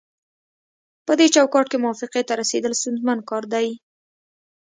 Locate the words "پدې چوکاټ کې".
1.05-1.77